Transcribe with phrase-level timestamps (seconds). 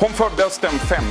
[0.00, 1.04] Hon föddes den 5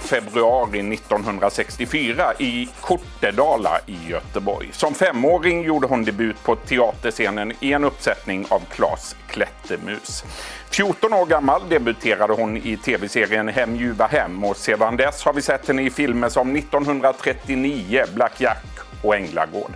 [0.00, 4.68] februari 1964 i Kortedala i Göteborg.
[4.72, 10.24] Som femåring gjorde hon debut på teaterscenen i en uppsättning av Klas Klättermus.
[10.70, 15.42] 14 år gammal debuterade hon i tv-serien Hem ljuva hem och sedan dess har vi
[15.42, 18.66] sett henne i filmer som 1939, Black Jack
[19.02, 19.72] och Änglagård.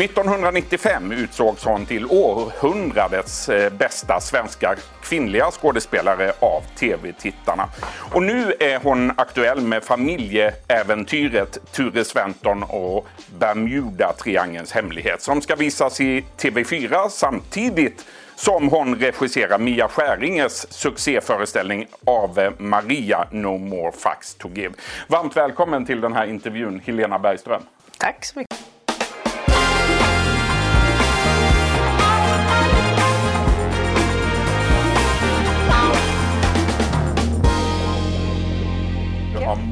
[0.00, 7.68] 1995 utsågs hon till århundradets eh, bästa svenska kvinnliga skådespelare av tv-tittarna.
[8.12, 13.06] Och nu är hon aktuell med familjeäventyret Ture Sventon och
[13.38, 22.52] Bermuda-triangelns hemlighet som ska visas i TV4 samtidigt som hon regisserar Mia Skäringes succéföreställning av
[22.58, 24.74] Maria No More Facts To Give.
[25.06, 27.62] Varmt välkommen till den här intervjun, Helena Bergström.
[27.98, 28.47] Tack så mycket.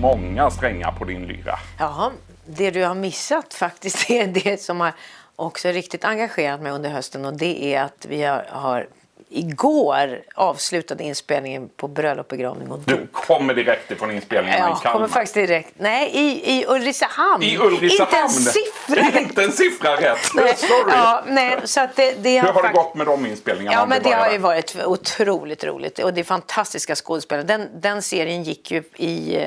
[0.00, 1.58] Många strängar på din lyra.
[1.78, 2.12] Ja,
[2.46, 4.92] det du har missat faktiskt är det som har
[5.36, 8.88] också riktigt engagerat mig under hösten och det är att vi har, har
[9.28, 14.92] igår avslutade inspelningen på bröllop, begravning och Du kommer direkt ifrån inspelningen Ja, i Kalmar.
[14.92, 15.72] kommer faktiskt direkt.
[15.76, 17.42] Nej, i, i Ulricehamn.
[17.42, 18.10] I Ulricehamn.
[18.10, 19.20] Inte en siffra.
[19.20, 20.18] Inte en siffra rätt.
[20.34, 20.92] Nej, Sorry.
[20.92, 23.76] ja, nej, så att det, det Hur har det gått med de inspelningarna?
[23.76, 27.44] Ja, men det har ju varit otroligt roligt och det är fantastiska skådespelare.
[27.46, 29.38] Den, den serien gick ju i,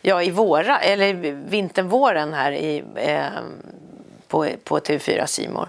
[0.00, 1.14] ja, i våra, eller
[1.48, 3.24] vintern, våren här i, eh,
[4.28, 5.68] på, på TV4 Simor.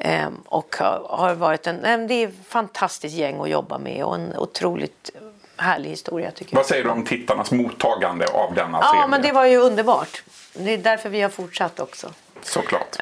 [0.00, 0.76] Eh, och
[1.08, 5.10] har, varit en, det är ett fantastiskt gäng att jobba med och en otroligt
[5.56, 6.58] härlig historia tycker jag.
[6.58, 9.00] Vad säger du om tittarnas mottagande av denna serie?
[9.00, 10.22] Ja, men det var ju underbart.
[10.52, 12.10] Det är därför vi har fortsatt också.
[12.42, 12.96] Såklart.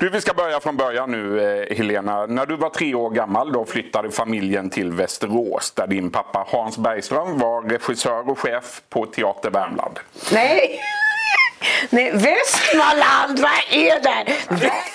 [0.00, 2.26] Du, vi ska börja från början nu, eh, Helena.
[2.26, 6.78] När du var tre år gammal då flyttade familjen till Västerås där din pappa Hans
[6.78, 9.98] Bergström var regissör och chef på Teater Värmland.
[10.32, 10.80] Nej!
[11.90, 14.32] Nej, Västmanland, vad är det?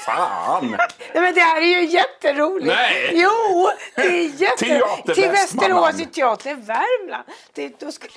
[0.05, 0.77] Fan!
[1.13, 2.67] Nej, men det här är ju jätteroligt.
[2.67, 3.09] Nej.
[3.13, 5.05] Jo, det är jätteroligt.
[5.05, 5.29] Teater Till.
[5.29, 7.23] Västerås i Teater Värmland.
[7.53, 8.13] Det, då skulle...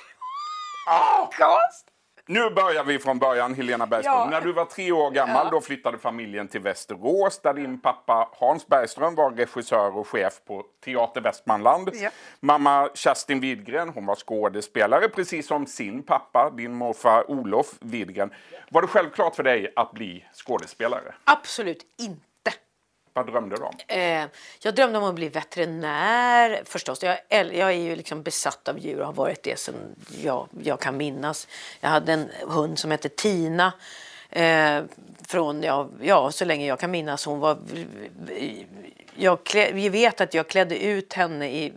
[0.87, 1.25] Ah!
[1.25, 1.85] Konst.
[2.27, 4.15] Nu börjar vi från början, Helena Bergström.
[4.15, 4.27] Ja.
[4.29, 5.51] När du var tre år gammal Ja.
[5.51, 10.63] då flyttade familjen till Västerås där din pappa Hans Bergström var regissör och chef på
[10.85, 11.89] Teater Västmanland.
[11.93, 12.09] Ja.
[12.39, 18.33] Mamma Kerstin Widgren hon var skådespelare precis som sin pappa, din morfar Olof Widgren.
[18.69, 21.13] Var det självklart för dig att bli skådespelare?
[21.23, 22.21] Absolut inte.
[23.15, 23.75] Vad drömde du om?
[23.87, 24.25] Eh,
[24.59, 27.03] jag drömde om att bli veterinär förstås.
[27.03, 30.79] Jag, jag är ju liksom besatt av djur och har varit det sedan jag, jag
[30.79, 31.47] kan minnas.
[31.79, 33.73] Jag hade en hund som hette Tina.
[34.29, 34.83] Eh,
[35.27, 37.25] från, ja, ja, så länge jag kan minnas.
[37.25, 37.57] Hon var...
[39.15, 41.73] Jag, klä, vi vet att jag klädde ut henne i...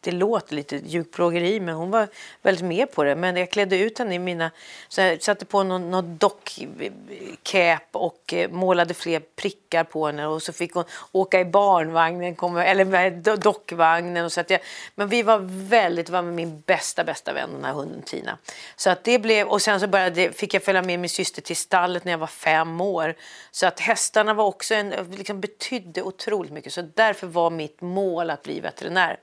[0.00, 2.08] Det låter lite djurplågeri men hon var
[2.42, 3.14] väldigt med på det.
[3.14, 4.50] Men jag klädde ut henne i mina...
[4.88, 10.26] Så jag satte på någon, någon dockcap och eh, målade fler prickar på henne.
[10.26, 14.24] Och så fick hon åka i barnvagnen, kom, eller dockvagnen.
[14.24, 14.60] Och så att jag,
[14.94, 15.38] men vi var
[15.68, 18.38] väldigt, det var min bästa, bästa vän den här hunden Tina.
[18.76, 21.56] Så att det blev, och sen så började, fick jag följa med min syster till
[21.56, 23.14] stallet när jag var fem år.
[23.50, 26.72] Så att hästarna var också en, liksom betydde otroligt mycket.
[26.72, 29.18] Så därför var mitt mål att bli veterinär.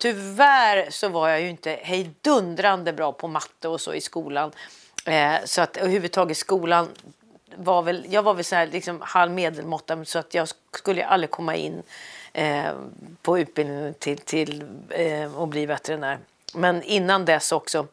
[0.00, 4.52] Tyvärr så var jag ju inte hejdundrande bra på matte och så i skolan.
[5.06, 6.88] Eh, så att överhuvudtaget skolan
[7.56, 11.30] var väl, jag var väl så här liksom halv medelmåtta så att jag skulle aldrig
[11.30, 11.82] komma in
[12.32, 12.72] eh,
[13.22, 16.18] på utbildningen till, till eh, att bli veterinär.
[16.54, 17.86] Men innan dess också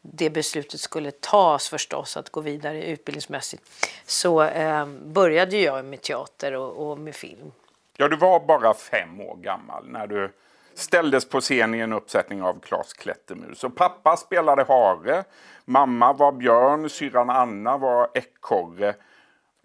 [0.00, 3.62] det beslutet skulle tas förstås att gå vidare utbildningsmässigt
[4.06, 7.52] så eh, började ju jag med teater och, och med film.
[7.96, 10.32] Ja, du var bara fem år gammal när du
[10.74, 13.64] ställdes på scen i en uppsättning av Klas Klättermus.
[13.64, 15.24] Och pappa spelade hare,
[15.64, 18.94] mamma var björn, syrran Anna var ekorre.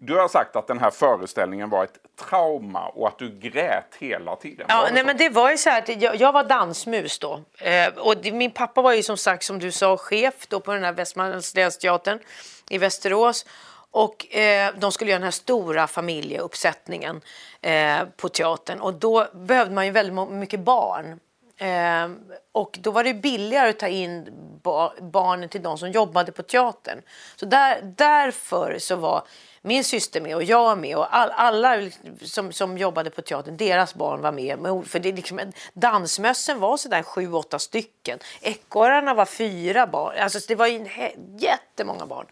[0.00, 4.36] Du har sagt att den här föreställningen var ett trauma och att du grät hela
[4.36, 4.66] tiden.
[4.68, 5.06] Ja, det nej, så?
[5.06, 7.40] men det var ju så här att jag, jag var dansmus då.
[7.58, 10.74] Eh, och det, min pappa var ju som sagt, som du sa, chef då på
[10.74, 12.18] den här Västmanlands länsteatern
[12.70, 13.46] i Västerås.
[13.90, 17.20] Och eh, de skulle göra den här stora familjeuppsättningen
[17.60, 18.80] eh, på teatern.
[18.80, 21.20] Och då behövde man ju väldigt mycket barn.
[21.56, 22.08] Eh,
[22.52, 24.28] och då var det billigare att ta in
[24.62, 27.02] ba- barnen till de som jobbade på teatern.
[27.36, 29.22] Så där, därför så var
[29.62, 31.90] min syster med och jag med och all, alla
[32.22, 34.86] som, som jobbade på teatern, deras barn var med.
[34.86, 35.40] För det liksom,
[35.72, 38.18] dansmössen var sådär sju, åtta stycken.
[38.40, 40.14] Ekorrarna var fyra barn.
[40.18, 40.86] Alltså det var ju
[41.38, 42.26] jättemånga barn.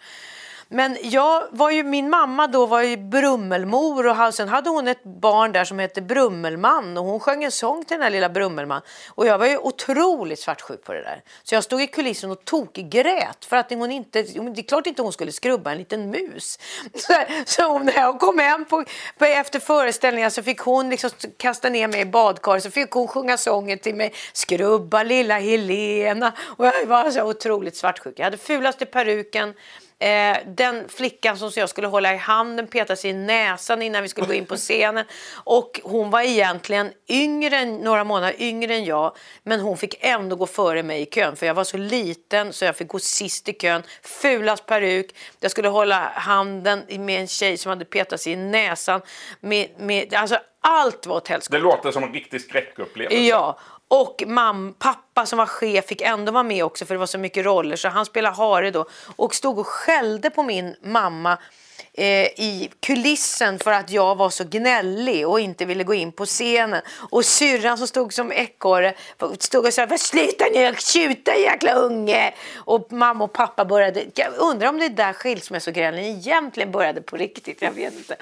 [0.69, 5.05] Men jag var ju, min mamma då var ju Brummelmor och sen hade hon ett
[5.05, 8.83] barn där som hette Brummelman och hon sjöng en sång till den här lilla Brummelman.
[9.11, 11.23] Och jag var ju otroligt svartsjuk på det där.
[11.43, 15.03] Så jag stod i kulissen och tokgrät för att hon inte, det är klart inte
[15.03, 16.59] hon skulle skrubba en liten mus.
[16.95, 17.13] Så,
[17.47, 18.85] så när jag kom hem på,
[19.19, 23.09] på, efter föreställningen så fick hon liksom kasta ner mig i badkaret så fick hon
[23.09, 24.13] sjunga sången till mig.
[24.33, 26.33] Skrubba lilla Helena.
[26.41, 28.19] Och jag var så otroligt svartsjuk.
[28.19, 29.55] Jag hade fulaste peruken.
[29.99, 34.09] Eh, den flickan som jag skulle hålla i handen petade sig i näsan innan vi
[34.09, 35.05] skulle gå in på scenen.
[35.35, 39.17] Och hon var egentligen yngre, några månader yngre än jag.
[39.43, 42.65] Men hon fick ändå gå före mig i kön för jag var så liten så
[42.65, 43.83] jag fick gå sist i kön.
[44.03, 45.15] Fulast peruk.
[45.41, 49.01] Jag skulle hålla handen med en tjej som hade petat sig i näsan.
[49.41, 51.59] Med, med, alltså allt var åt helskotta.
[51.59, 53.23] Det låter som en riktig skräckupplevelse.
[53.23, 57.07] Ja, och mam, pappa som var chef fick ändå vara med också för det var
[57.07, 58.87] så mycket roller så han spelade hare då
[59.17, 61.39] och stod och skällde på min mamma
[61.93, 66.27] eh, i kulissen för att jag var så gnällig och inte ville gå in på
[66.27, 66.83] scenen.
[67.11, 68.95] Och syrran som stod som ekorre
[69.39, 72.35] stod och sa sluta nu tjuta jäkla unge.
[72.55, 77.17] Och mamma och pappa började, jag undrar om det är där skilsmässogrälen egentligen började på
[77.17, 78.17] riktigt, jag vet inte.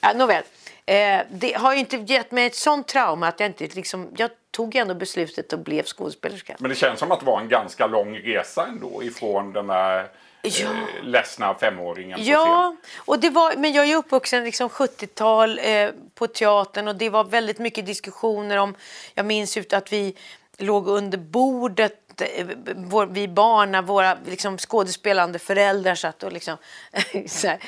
[0.00, 0.42] Ja, nåväl.
[0.86, 4.30] Eh, det har ju inte gett mig ett sånt trauma att jag inte liksom, jag
[4.50, 6.56] tog ändå beslutet och blev skådespelerska.
[6.58, 10.08] Men det känns som att det var en ganska lång resa ändå ifrån den där
[10.42, 10.50] ja.
[10.50, 16.26] eh, ledsna femåringen Ja, och det var, men jag är uppvuxen liksom 70-tal eh, på
[16.26, 18.74] teatern och det var väldigt mycket diskussioner om,
[19.14, 20.16] jag minns ut att vi
[20.58, 22.46] låg under bordet eh,
[22.76, 26.56] vår, vi barn våra liksom, skådespelande föräldrar satt och liksom,
[27.26, 27.58] så här,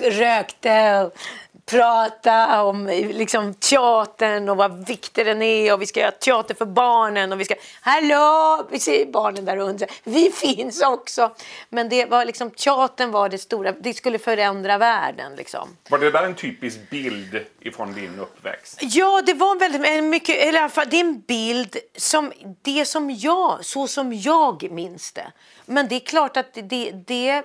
[0.00, 1.18] rökte och
[1.66, 6.66] prata om liksom, teatern och vad viktig den är och vi ska göra teater för
[6.66, 8.66] barnen och vi ska Hallå!
[8.70, 9.88] Vi ser barnen där under.
[10.04, 11.34] Vi finns också.
[11.68, 13.72] Men det var liksom teatern var det stora.
[13.72, 15.76] Det skulle förändra världen liksom.
[15.88, 18.78] Var det där en typisk bild ifrån din uppväxt?
[18.82, 22.32] Ja, det var väldigt mycket, eller i alla fall det är en bild som
[22.62, 25.32] det som jag, så som jag minns det.
[25.66, 27.42] Men det är klart att det, det,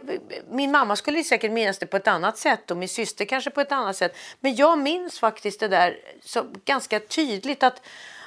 [0.49, 3.62] min mamma skulle säkert minnas det på ett annat sätt och min syster kanske på
[3.62, 4.15] ett annat sätt.
[4.39, 7.81] Men jag minns faktiskt det där så ganska tydligt att,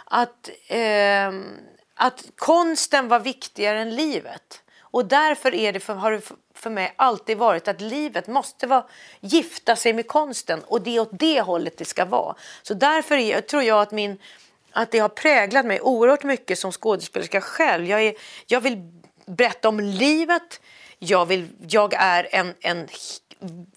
[0.04, 1.32] att, eh,
[1.94, 4.62] att konsten var viktigare än livet.
[4.80, 8.84] Och därför är det för, har det för mig alltid varit att livet måste vara,
[9.20, 12.34] gifta sig med konsten och det är åt det hållet det ska vara.
[12.62, 14.18] Så därför är, tror jag att, min,
[14.72, 17.86] att det har präglat mig oerhört mycket som skådespelerska själv.
[17.86, 18.14] Jag, är,
[18.46, 18.78] jag vill
[19.26, 20.60] berätta om livet.
[20.98, 22.88] Jag, vill, jag är en, en,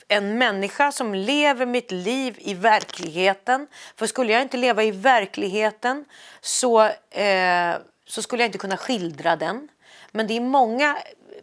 [0.08, 3.68] en människa som lever mitt liv i verkligheten.
[3.96, 6.06] För skulle jag inte leva i verkligheten
[6.42, 7.76] så, eh,
[8.06, 9.68] så skulle jag inte kunna skildra den.
[10.12, 10.98] Men det är många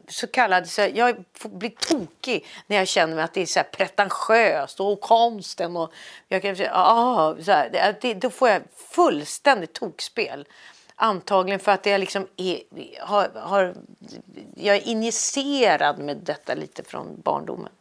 [0.08, 3.66] så kallade, så jag blir tokig när jag känner mig att det är så här
[3.66, 5.92] pretentiöst och konsten och
[6.28, 10.46] jag kan säga, ah, så här, det, då får jag fullständigt tokspel.
[10.94, 12.60] Antagligen för att jag liksom är,
[13.00, 13.74] har, har,
[14.56, 17.72] jag är injicerad med detta lite från barndomen.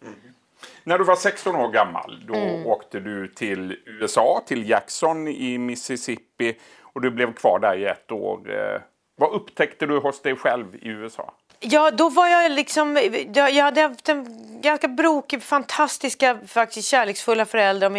[0.89, 2.67] När du var 16 år gammal då mm.
[2.67, 8.11] åkte du till USA, till Jackson i Mississippi och du blev kvar där i ett
[8.11, 8.53] år.
[8.53, 8.81] Eh,
[9.17, 11.33] vad upptäckte du hos dig själv i USA?
[11.59, 13.11] Ja, då var jag liksom...
[13.33, 17.89] Jag hade haft en ganska brokig, fantastiska, faktiskt kärleksfulla föräldrar.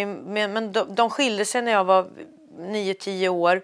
[0.47, 2.07] Men de, de skilde sig när jag var
[2.57, 3.61] 9-10 år.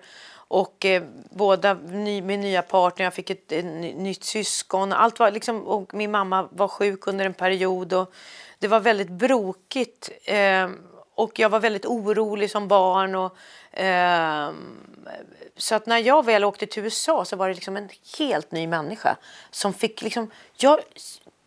[0.49, 3.65] Och eh, båda ny, med nya partner, jag fick ett, ett
[3.95, 4.93] nytt syskon.
[4.93, 7.93] Allt var liksom, och min mamma var sjuk under en period.
[7.93, 8.13] Och
[8.59, 10.09] det var väldigt brokigt.
[10.23, 10.69] Eh,
[11.15, 13.15] och jag var väldigt orolig som barn.
[13.15, 13.37] Och,
[13.79, 14.51] eh,
[15.57, 18.67] så att när jag väl åkte till USA så var det liksom en helt ny
[18.67, 19.17] människa.
[19.51, 20.79] Som fick liksom, jag,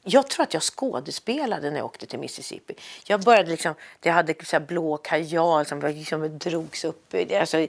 [0.02, 2.74] jag tror att jag skådespelade när jag åkte till Mississippi.
[3.06, 7.14] Jag började liksom, jag hade så här blå kajal som liksom drogs upp.
[7.40, 7.66] Alltså,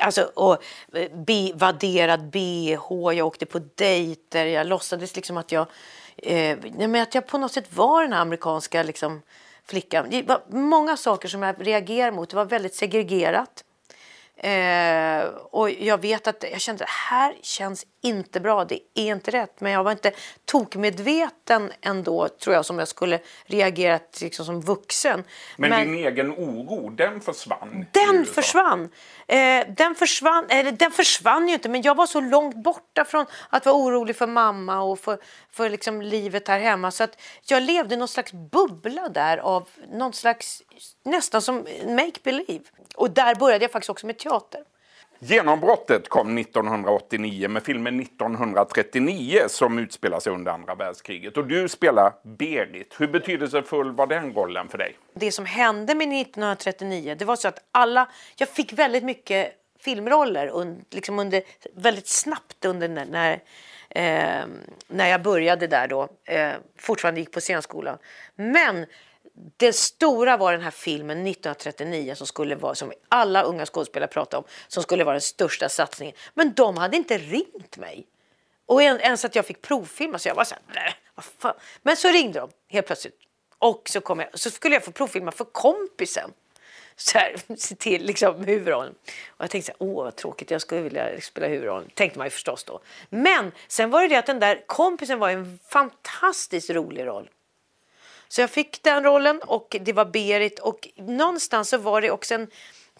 [0.00, 2.72] alltså, och eh, be, vadderad bh,
[3.16, 4.46] jag åkte på dejter.
[4.46, 5.66] Jag låtsades liksom att jag,
[6.16, 9.22] eh, men att jag på något sätt var den här amerikanska liksom,
[9.64, 10.06] flickan.
[10.10, 12.30] Det var många saker som jag reagerade mot.
[12.30, 13.64] Det var väldigt segregerat.
[14.42, 19.06] Eh, och jag vet att jag kände att det här känns inte bra, det är
[19.12, 19.60] inte rätt.
[19.60, 20.12] Men jag var inte
[20.44, 25.24] tokmedveten ändå, tror jag, som jag skulle reagerat liksom, som vuxen.
[25.56, 27.86] Men, men din egen oro, den försvann?
[27.92, 28.88] Den försvann.
[29.26, 33.26] Eh, den försvann, eller den försvann ju inte, men jag var så långt borta från
[33.50, 35.18] att vara orolig för mamma och för,
[35.50, 36.90] för liksom livet här hemma.
[36.90, 40.62] Så att jag levde i någon slags bubbla där av någon slags,
[41.02, 42.64] nästan som make believe.
[42.96, 44.60] Och där började jag faktiskt också med teater.
[45.24, 51.36] Genombrottet kom 1989 med filmen 1939 som utspelar sig under andra världskriget.
[51.36, 52.94] Och du spelar Berit.
[52.98, 54.96] Hur betydelsefull var den rollen för dig?
[55.14, 60.46] Det som hände med 1939 det var så att alla, jag fick väldigt mycket filmroller
[60.48, 61.42] un, liksom under,
[61.74, 63.32] väldigt snabbt under när, när,
[63.88, 64.46] eh,
[64.88, 66.08] när jag började där då.
[66.24, 67.98] Eh, fortfarande gick på scenskolan.
[68.34, 68.86] Men
[69.56, 74.38] det stora var den här filmen 1939 som skulle vara, som alla unga skådespelare pratade
[74.38, 76.14] om, som skulle vara den största satsningen.
[76.34, 78.06] Men de hade inte ringt mig.
[78.66, 81.54] Och ens att jag fick provfilma så jag var så här, vad fan.
[81.82, 83.18] Men så ringde de helt plötsligt.
[83.58, 86.32] Och så, kom jag, så skulle jag få provfilma för kompisen.
[86.96, 88.94] Så här, se till liksom huvudrollen.
[89.28, 91.90] Och jag tänkte så här, åh vad tråkigt, jag skulle vilja spela huvudrollen.
[91.94, 92.80] Tänkte man ju förstås då.
[93.10, 97.30] Men sen var det det att den där kompisen var en fantastiskt rolig roll.
[98.32, 102.34] Så jag fick den rollen och det var Berit och någonstans så var det också
[102.34, 102.46] en,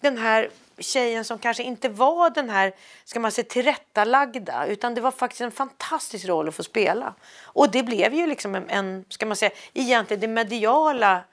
[0.01, 2.73] den här tjejen som kanske inte var den här
[3.03, 7.13] ska man säga, tillrättalagda utan det var faktiskt en fantastisk roll att få spela.
[7.43, 11.23] Och det blev ju liksom en, en ska man säga, egentligen det mediala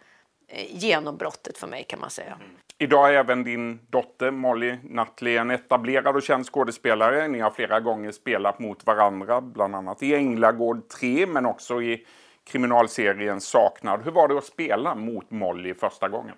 [0.49, 2.39] eh, genombrottet för mig kan man säga.
[2.79, 7.29] Idag är även din dotter Molly Nutley en etablerad och känd skådespelare.
[7.29, 12.07] Ni har flera gånger spelat mot varandra, bland annat i Änglagård 3 men också i
[12.45, 14.05] kriminalserien Saknad.
[14.05, 16.35] Hur var det att spela mot Molly första gången?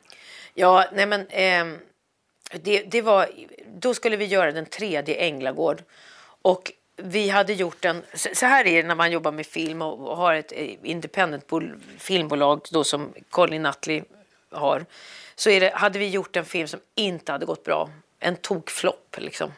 [0.55, 1.79] Ja, nej men eh,
[2.63, 3.29] det, det var,
[3.75, 5.83] då skulle vi göra den tredje Änglagård
[6.43, 10.17] och vi hade gjort en, så här är det när man jobbar med film och
[10.17, 11.45] har ett eh, independent
[11.99, 14.03] filmbolag då som Colin Nutley
[14.51, 14.87] har.
[15.35, 17.91] Så är det, hade vi gjort en film som inte hade gått bra.
[18.19, 19.53] En tokflopp liksom.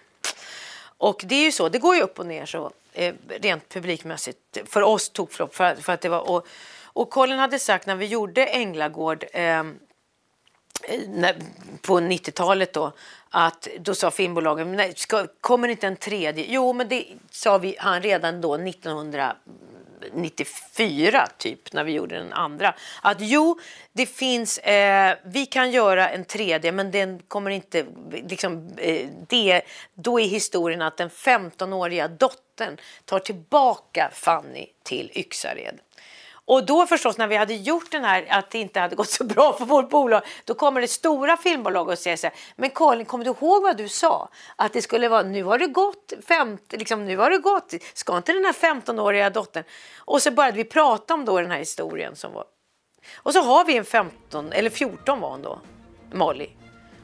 [0.98, 4.58] Och det är ju så, det går ju upp och ner så eh, rent publikmässigt.
[4.64, 5.54] För oss tokflopp.
[5.54, 6.46] För, för att det var, och,
[6.82, 9.78] och Colin hade sagt när vi gjorde Änglagård ehm,
[10.88, 11.36] eh, när,
[11.82, 12.92] på 90-talet då
[13.30, 16.46] att då sa filmbolagen nej, ska, kommer inte en tredje?
[16.48, 22.74] Jo, men det sa vi, han redan då 1994 typ när vi gjorde den andra.
[23.02, 23.58] Att jo,
[23.92, 29.62] det finns, eh, vi kan göra en tredje men den kommer inte, liksom, eh, det,
[29.94, 32.43] då är historien att den 15-åriga dottern
[33.04, 35.80] tar tillbaka Fanny till Yxared.
[36.46, 39.24] Och då förstås när vi hade gjort den här, att det inte hade gått så
[39.24, 43.04] bra för vårt bolag, då kommer det stora filmbolag och säger så här, men Karin,
[43.04, 44.28] kommer du ihåg vad du sa?
[44.56, 48.16] Att det skulle vara, nu har det gått fem, liksom nu har det gått, ska
[48.16, 49.64] inte den här 15-åriga dottern?
[49.98, 52.44] Och så började vi prata om då den här historien som var.
[53.16, 55.60] Och så har vi en 15, eller 14 var hon då,
[56.12, 56.48] Molly.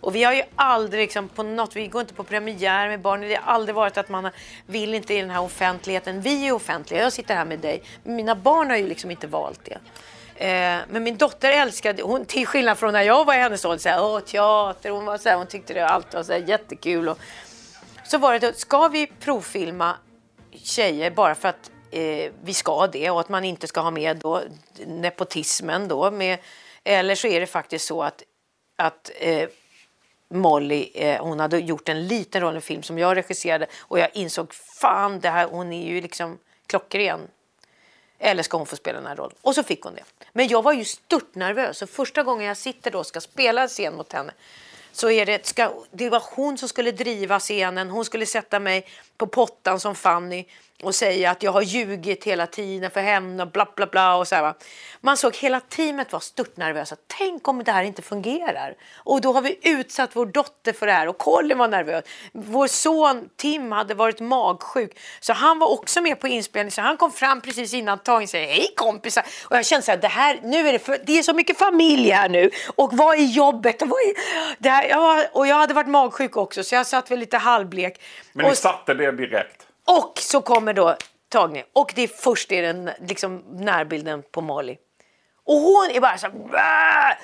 [0.00, 3.28] Och vi har ju aldrig liksom på något, vi går inte på premiär med barnen.
[3.28, 4.30] Det har aldrig varit att man
[4.66, 6.20] vill inte i den här offentligheten.
[6.20, 7.82] Vi är offentliga, jag sitter här med dig.
[8.02, 9.78] Mina barn har ju liksom inte valt det.
[10.40, 13.78] Eh, men min dotter älskade, hon, till skillnad från när jag var i hennes ålder,
[13.78, 17.08] såhär, åh teater, hon, var såhär, hon tyckte det allt var såhär, jättekul.
[17.08, 17.18] Och,
[18.04, 19.96] så var det, ska vi provfilma
[20.52, 24.16] tjejer bara för att eh, vi ska det och att man inte ska ha med
[24.16, 24.42] då
[24.86, 26.38] nepotismen då med,
[26.84, 28.22] eller så är det faktiskt så att,
[28.78, 29.48] att eh,
[30.30, 33.98] Molly, eh, hon hade gjort en liten roll i en film som jag regisserade och
[33.98, 37.20] jag insåg fan det här, hon är ju liksom klockren.
[38.18, 39.36] Eller ska hon få spela den här rollen?
[39.42, 40.04] Och så fick hon det.
[40.32, 43.62] Men jag var ju stört nervös och första gången jag sitter då och ska spela
[43.62, 44.32] en scen mot henne
[44.92, 47.90] så är det, ska, det var hon som skulle driva scenen.
[47.90, 50.44] Hon skulle sätta mig på pottan som Fanny
[50.82, 54.16] och säga att jag har ljugit hela tiden för henne och bla bla bla.
[54.16, 54.54] Och så här, va.
[55.00, 56.96] Man såg hela teamet var störtnervösa.
[57.06, 58.74] Tänk om det här inte fungerar.
[58.96, 62.04] Och då har vi utsatt vår dotter för det här och Colin var nervös.
[62.32, 66.70] Vår son Tim hade varit magsjuk så han var också med på inspelningen.
[66.70, 69.24] Så han kom fram precis innan tagningen och sa hej kompisar.
[69.48, 71.58] Och jag kände så här, det här, nu är det, för, det är så mycket
[71.58, 72.50] familj här nu.
[72.76, 73.82] Och vad är jobbet?
[73.82, 74.12] Och, vad är,
[74.58, 78.02] det här, jag, och jag hade varit magsjuk också så jag satt väl lite halvblek.
[78.32, 79.66] Men ni och, satte det direkt?
[79.90, 80.96] Och så kommer då
[81.28, 81.62] tagning.
[81.72, 84.76] Och det är först är den liksom närbilden på Molly.
[85.44, 87.18] Och hon är bara så här,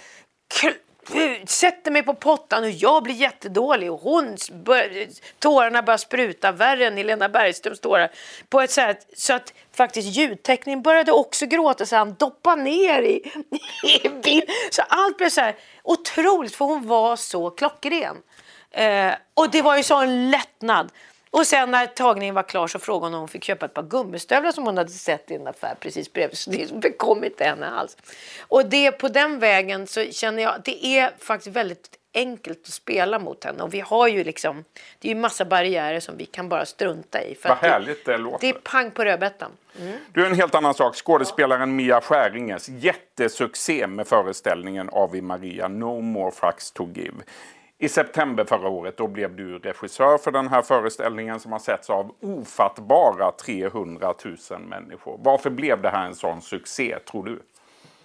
[1.47, 5.07] sätter mig på pottan och jag blir jättedålig och hon bör,
[5.39, 8.11] tårarna börjar spruta värre än Helena Bergströms tårar.
[8.49, 13.33] På ett sätt så att faktiskt ljudtekniken började också gråta så han doppade ner i,
[14.05, 14.45] i bild.
[14.71, 18.17] Så allt blev så här otroligt för hon var så klockren.
[18.71, 20.91] Eh, och det var ju så en lättnad.
[21.37, 23.83] Och sen när tagningen var klar så frågade hon om hon fick köpa ett par
[23.83, 26.39] gummistövlar som hon hade sett i en affär precis bredvid.
[26.39, 27.97] Så det bekom inte henne alls.
[28.41, 32.73] Och det, på den vägen så känner jag att det är faktiskt väldigt enkelt att
[32.73, 33.63] spela mot henne.
[33.63, 34.65] Och vi har ju liksom,
[34.99, 37.35] det är ju massa barriärer som vi kan bara strunta i.
[37.35, 38.39] För Vad härligt det, det låter.
[38.41, 39.51] Det är pang på rödbetan.
[39.81, 39.99] Mm.
[40.13, 40.97] Du, en helt annan sak.
[40.97, 47.15] Skådespelaren Mia Skäringes jättesuccé med föreställningen Ave Maria, No more fucks to give.
[47.79, 51.91] I september förra året då blev du regissör för den här föreställningen som har setts
[51.91, 54.15] av ofattbara 300
[54.51, 55.21] 000 människor.
[55.23, 57.43] Varför blev det här en sån succé, tror du?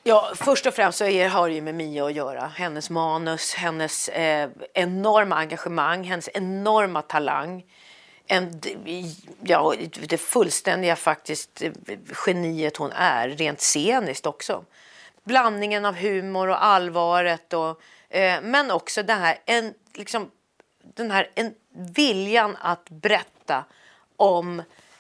[0.04, 2.48] Ja, först och främst så har det ju med Mia att göra.
[2.48, 7.66] Hennes manus, hennes eh, enorma engagemang, hennes enorma talang.
[8.28, 8.62] En,
[9.44, 9.74] ja,
[10.08, 11.72] det fullständiga faktiskt eh,
[12.26, 14.66] geniet hon är, rent sceniskt också.
[15.24, 20.32] Blandningen av humor och allvaret och Eh, men också den här, en, liksom,
[20.84, 23.66] den här en, viljan att berätta
[24.16, 24.60] om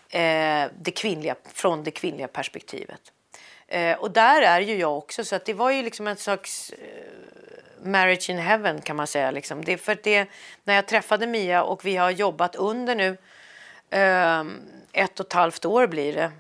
[0.10, 3.02] eh, det kvinnliga, från det kvinnliga perspektivet.
[3.68, 6.72] Eh, och där är ju jag också, så att det var ju liksom en slags
[6.72, 9.32] eh, marriage in heaven kan man säga.
[9.32, 9.66] Liksom.
[9.66, 10.30] Det, för det,
[10.64, 13.18] när jag träffade Mia och vi har jobbat under nu
[13.90, 14.44] eh,
[14.92, 16.32] ett och ett halvt år blir det.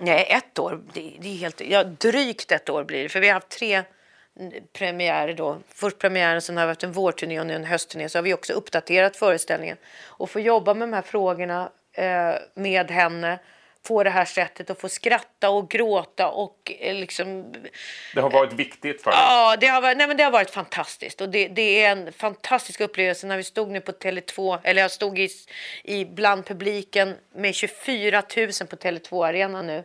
[0.00, 0.82] Nej, ett år.
[0.92, 3.08] Det, det är helt, ja, drygt ett år blir det.
[3.08, 3.82] För vi har haft tre
[4.72, 5.58] premiärer då.
[5.68, 8.08] Först premiären, sen har vi haft en vårturné och nu en höstturné.
[8.08, 9.76] Så har vi också uppdaterat föreställningen.
[10.04, 13.38] Och få jobba med de här frågorna eh, med henne
[13.82, 17.52] på det här sättet och få skratta och gråta och eh, liksom...
[18.14, 19.20] Det har varit viktigt för dig?
[19.20, 21.20] Ja, det har varit, nej, men det har varit fantastiskt.
[21.20, 24.90] Och det, det är en fantastisk upplevelse när vi stod nu på Tele2, eller jag
[24.90, 25.28] stod i,
[25.84, 29.84] i bland publiken med 24 000 på Tele2 Arena nu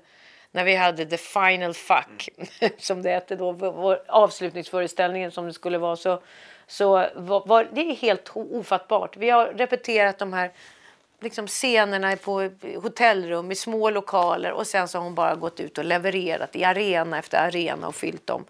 [0.51, 2.73] när vi hade The Final Fuck, mm.
[2.77, 6.21] som det hette då, vår avslutningsföreställningen som det skulle vara, så,
[6.67, 9.17] så var, var, det är helt ofattbart.
[9.17, 10.51] Vi har repeterat de här
[11.19, 12.49] liksom scenerna på
[12.81, 16.63] hotellrum i små lokaler och sen så har hon bara gått ut och levererat i
[16.63, 18.45] arena efter arena och fyllt dem.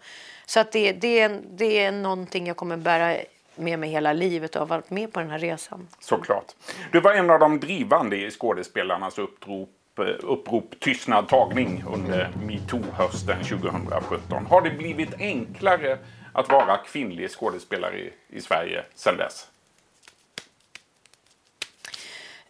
[0.46, 3.18] Så att det, det, är, det är någonting jag kommer bära
[3.56, 5.88] med mig hela livet och har varit med på den här resan.
[6.00, 6.56] Såklart.
[6.92, 9.70] Du var en av de drivande i skådespelarnas upprop
[10.04, 14.46] upprop tystnad tagning under metoo-hösten 2017.
[14.46, 15.98] Har det blivit enklare
[16.34, 19.48] att vara kvinnlig skådespelare i, i Sverige sedan dess?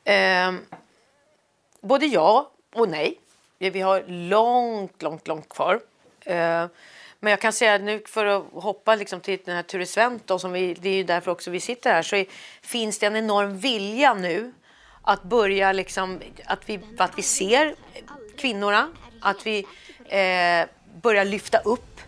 [0.03, 0.53] Eh,
[1.81, 3.19] både ja och nej.
[3.57, 5.79] Vi har långt, långt, långt kvar.
[6.25, 6.65] Eh,
[7.19, 10.51] men jag kan säga nu för att hoppa liksom till den här Ture Sventon, som
[10.51, 12.25] vi, det är ju därför också vi sitter här, så är,
[12.61, 14.53] finns det en enorm vilja nu
[15.07, 17.75] att börja liksom, att vi, att vi ser
[18.37, 18.89] kvinnorna,
[19.21, 19.59] att vi
[20.05, 20.67] eh,
[21.01, 21.99] börjar lyfta upp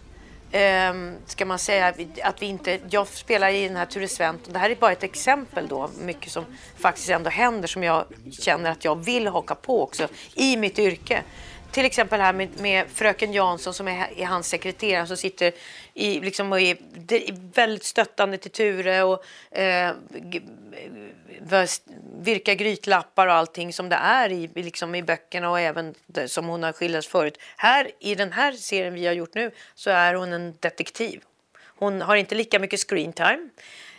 [0.51, 0.94] eh,
[1.25, 4.69] ska man säga att vi inte, jag spelar i den här Ture Sventon, det här
[4.69, 6.45] är bara ett exempel då, mycket som
[6.78, 11.23] faktiskt ändå händer som jag känner att jag vill haka på också i mitt yrke
[11.71, 15.53] till exempel här med, med fröken Jansson som är, är hans sekreterare som sitter
[15.93, 16.77] i, liksom, och är,
[17.53, 19.93] väldigt stöttande till Ture och eh,
[22.21, 26.45] virka grytlappar och allting som det är i, liksom i böckerna och även det, som
[26.45, 27.38] hon har skildrats förut.
[27.58, 31.21] Här i den här serien vi har gjort nu så är hon en detektiv.
[31.79, 33.49] Hon har inte lika mycket screen time.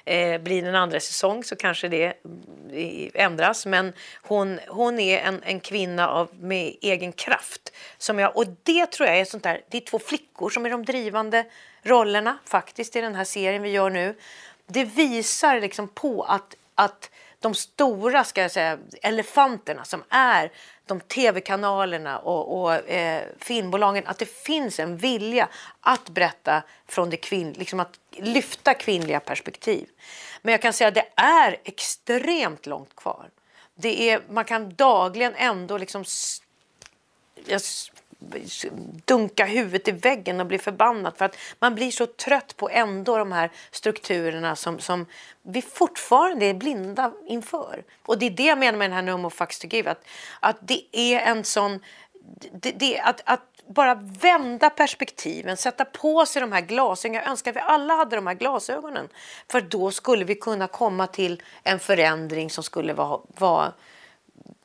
[0.04, 2.04] Eh, blir det en andra säsong så kanske det
[2.72, 3.66] eh, ändras.
[3.66, 7.72] Men hon, hon är en, en kvinna av, med egen kraft.
[7.98, 10.70] Som jag, och det tror jag är sånt där, det är två flickor som är
[10.70, 11.44] de drivande
[11.82, 14.14] rollerna faktiskt i den här serien vi gör nu.
[14.66, 17.10] Det visar liksom på att, att
[17.40, 20.50] de stora ska jag säga, elefanterna som är
[20.90, 25.48] de tv-kanalerna och, och eh, filmbolagen att det finns en vilja
[25.80, 29.88] att berätta från det kvinnliga, liksom att lyfta kvinnliga perspektiv.
[30.42, 33.30] Men jag kan säga att det är extremt långt kvar.
[33.74, 36.04] Det är, man kan dagligen ändå liksom
[39.04, 43.18] dunka huvudet i väggen och bli förbannad för att man blir så trött på ändå
[43.18, 45.06] de här strukturerna som, som
[45.42, 47.82] vi fortfarande är blinda inför.
[48.06, 49.90] Och det är det jag menar med den här No more fucks to give.
[49.90, 50.04] Att,
[50.40, 51.80] att det är en sån...
[52.52, 57.22] Det, det, att, att bara vända perspektiven, sätta på sig de här glasögonen.
[57.22, 59.08] Jag önskar att vi alla hade de här glasögonen.
[59.48, 63.72] För då skulle vi kunna komma till en förändring som skulle vara, vara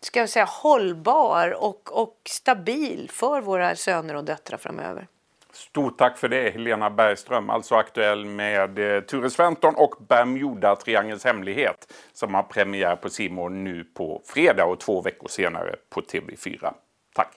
[0.02, 5.08] ska jag säga, hållbar och, och stabil för våra söner och döttrar framöver.
[5.54, 11.26] Stort tack för det Helena Bergström, alltså aktuell med eh, Ture Sventon och Bermuda Triangelns
[11.26, 16.74] hemlighet som har premiär på Simon nu på fredag och två veckor senare på TV4.
[17.16, 17.32] Tack!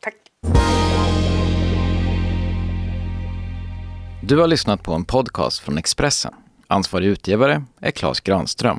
[0.00, 0.16] Tack!
[4.22, 6.34] Du har lyssnat på en podcast från Expressen.
[6.66, 8.78] Ansvarig utgivare är Klas Granström.